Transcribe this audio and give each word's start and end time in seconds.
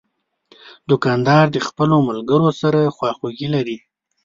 دوکاندار 0.89 1.45
د 1.51 1.57
خپلو 1.67 1.95
ملګرو 2.09 2.49
سره 2.61 2.93
خواخوږي 2.95 3.47
لري. 3.55 3.77